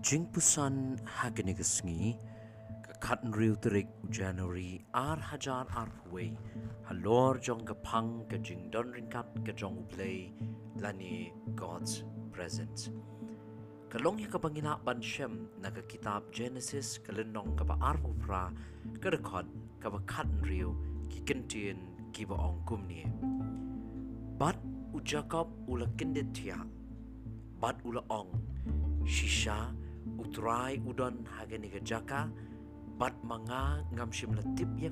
[0.00, 2.14] jing pusan hagani gasngi
[2.86, 3.88] ka khatn riu tarik
[4.18, 6.28] January ar hajar ar huwei
[6.88, 10.32] halor jong ka phang ka jing don ring kat ka jong play
[10.82, 12.90] lani God's presence.
[13.90, 18.42] Kalong ya ka pangina ban shem na ka kitab Genesis kalenong ka ba arvo pra
[19.02, 19.50] ka record
[19.82, 20.76] ka ba khatn riu
[21.10, 21.82] ki kentien
[22.14, 23.02] ki ba ong kumni
[24.38, 24.62] Bat
[24.94, 26.62] u Jacob ula kindet tia
[27.58, 28.30] Bat ula ong
[29.02, 29.58] Shisha
[30.24, 32.20] utrai udon hagani ga jaka
[32.98, 33.62] bat manga
[33.94, 34.90] ngam shim la tip ya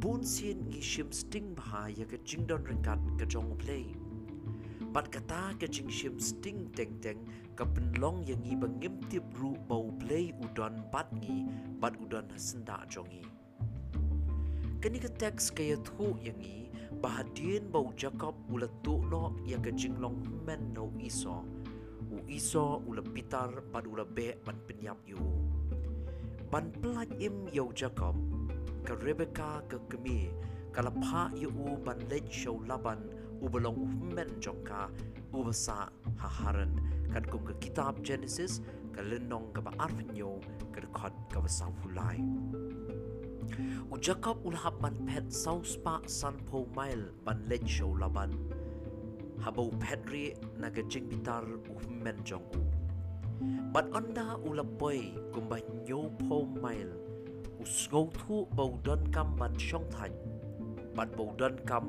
[0.00, 3.84] bun sin gi shim sting bha ya jingdon ringkat ka jong play
[4.94, 7.20] bat kata ka jing shim sting teng teng
[7.58, 11.36] ka penlong yang ngi bangim tip ru bau play udon bat ngi
[11.82, 13.22] bat udon senda jongi
[14.80, 16.56] kani ka teks ka ya thu ngi
[17.04, 19.22] bahadien bau jacob ulatu no
[19.52, 21.36] ya jinglong men no iso
[22.28, 25.20] iso ula pitar pan ula be pan penyap yu
[26.50, 28.16] pan pelat im yau jacob
[28.84, 30.28] ke rebecca ke kemi
[30.74, 33.00] kala pa yu u pan let show laban
[33.42, 34.90] u belong u men jongka
[35.32, 35.78] u basa
[36.22, 36.72] haharan
[37.12, 38.60] kan kum ke kitab genesis
[38.94, 40.32] ke lenong ke ba arvinyo
[40.74, 42.18] ke dekat ke basa fulai
[43.92, 48.30] u jacob ulhap ban pet saus pa san po mail ban let show laban
[49.44, 50.24] habau pedri
[50.62, 51.74] naga jing bitar u
[52.04, 52.60] men jong u
[53.72, 55.00] but onda u la boy
[55.34, 56.94] kumba nyo po mile
[57.60, 60.12] u sngau thu bau don kam ban shong than
[60.96, 61.84] ban bau don kam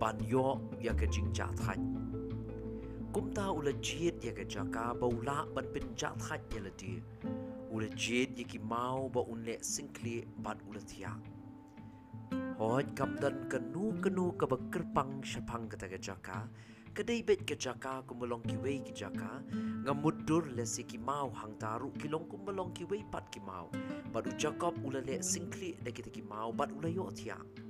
[0.00, 0.46] ban yo
[0.86, 1.80] ya ka jing ja than
[3.12, 6.60] kum ta u la jiet ya ka jaka bau la ban pin ja than ya
[6.66, 6.92] la ti
[7.72, 11.20] u la jiet ya ki mau ba un le singkli ban u la thiak
[12.54, 16.46] Hoi kam dan kenu kenu ke bekerpang syapang kata ke jaka.
[16.94, 19.42] Kedai bet ke jaka kumulong kiwei ke jaka.
[19.82, 23.66] Ngamudur le si ki mau hang taru kilong kumulong kiwei pat ki mau.
[24.14, 27.63] Badu Jacob ula le singkli de kita ki mau bat ula yo tiang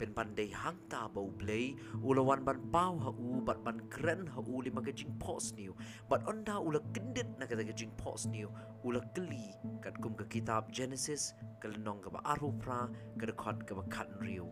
[0.00, 1.76] pen pandai hang ta bau blay
[2.10, 5.76] ulawan ban pau ha u bat ban kren ha u lima ke jing pos niu.
[6.08, 8.48] Bat onda ula kendit na kata ke jing pos niu.
[8.84, 9.52] Ula keli
[9.84, 12.80] kat kum ke kitab genesis kelenong ke ba aru pra
[13.20, 14.48] ke dekot ke ba kat riu.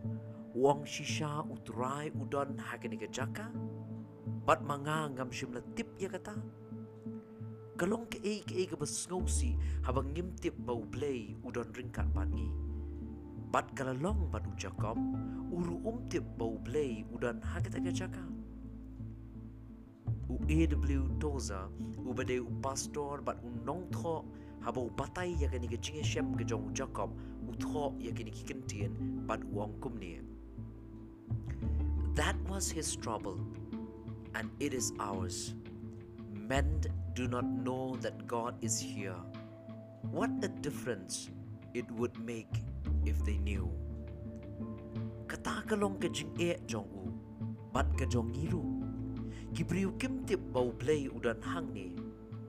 [0.52, 3.48] Wong shisha utrai udon ha ke jaka.
[4.46, 6.36] Bat manga ngam shim la tip ya kata
[7.78, 9.54] kalong ke e ke e ke ba ngausi
[9.86, 12.50] ha ba ngim tip bau blay udon ringkat bangi
[13.48, 14.98] Bat kalalong bat u Jacob,
[15.48, 18.24] uru umtip bau blay udan hakat aga jaka.
[20.28, 21.08] U A.W.
[21.16, 21.60] Toza,
[22.04, 24.24] u bade u pastor bat u nong tho,
[24.60, 27.16] haba u batay ya kani ke jinge shem ke jong Jacob,
[27.48, 29.00] u tho ya kani ki kentien
[29.30, 30.20] bat u ong kumni.
[32.20, 33.40] That was his trouble,
[34.34, 35.54] and it is ours.
[36.52, 36.80] Men
[37.14, 39.16] do not know that God is here.
[40.12, 41.30] What a difference
[41.74, 42.62] it would make
[43.04, 43.68] if they knew.
[45.28, 47.12] Kata kalong ka jing e jong u,
[47.72, 48.64] bat ka jong iru.
[49.52, 51.92] Kibriu kim tip bau play udan hang ni,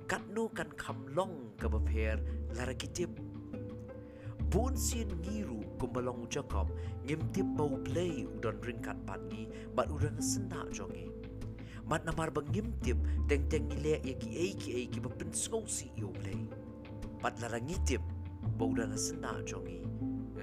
[0.07, 2.19] kat nu kan kam long ka bapher
[2.56, 3.12] lara kitip.
[4.50, 6.72] Bun sin ngiru kumbalong jakom,
[7.06, 11.07] ngim tip bau play udan ringkat pat ni, bat udan senda jong e.
[11.90, 12.97] Mat namar bang ngim tip,
[13.30, 15.00] teng teng nile ya ki ki ki
[15.34, 16.38] skau si yo play.
[17.22, 18.01] Bat lara ngitip,
[18.59, 19.80] bau udan senda jong e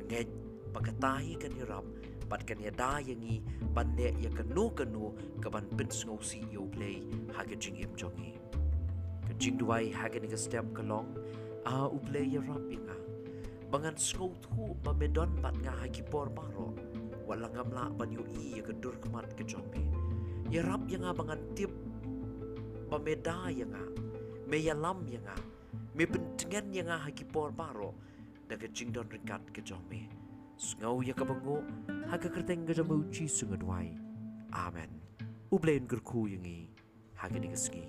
[0.09, 0.29] ngej
[0.73, 1.85] pakatahi kan hirap
[2.31, 3.45] pat kan ya da yangi
[3.75, 5.13] ban ne ya kanu kanu
[5.43, 8.33] ka ban pin sngo si yo play ha ke jing im jongi.
[9.27, 11.13] Ka jing duai ha ke ni step ka long
[11.73, 12.97] a u play ya rap inga.
[13.71, 16.69] Bangan sngo thu ma medon bat nga ha ki por maro
[17.29, 19.83] wala ngam la ban yu i ya ka dur kmat ke jombe
[20.51, 21.73] ya rap ya nga bangan tip
[22.91, 23.85] ba meda ya nga
[24.51, 25.03] me ya lam
[25.97, 27.97] me pentingan ya nga ha ki por maro
[28.49, 30.13] daga jingdon ringkat ke jome.
[30.61, 31.65] Sngau ya kabango,
[32.13, 33.97] haga kerteng ga jamu chi sungadwai.
[34.53, 34.93] Amen.
[35.49, 36.69] Ublein gerku yangi,
[37.17, 37.85] haga ni kesngi.